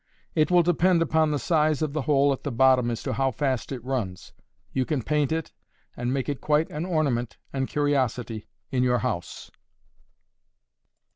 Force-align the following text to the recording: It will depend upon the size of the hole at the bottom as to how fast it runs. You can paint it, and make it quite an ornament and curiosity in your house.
It 0.33 0.49
will 0.49 0.63
depend 0.63 1.03
upon 1.03 1.29
the 1.29 1.37
size 1.37 1.83
of 1.83 1.93
the 1.93 2.01
hole 2.01 2.33
at 2.33 2.41
the 2.41 2.51
bottom 2.51 2.89
as 2.89 3.03
to 3.03 3.13
how 3.13 3.29
fast 3.29 3.71
it 3.71 3.83
runs. 3.83 4.33
You 4.73 4.83
can 4.83 5.03
paint 5.03 5.31
it, 5.31 5.51
and 5.95 6.11
make 6.11 6.27
it 6.27 6.41
quite 6.41 6.71
an 6.71 6.85
ornament 6.87 7.37
and 7.53 7.67
curiosity 7.67 8.47
in 8.71 8.81
your 8.81 8.97
house. 9.05 9.51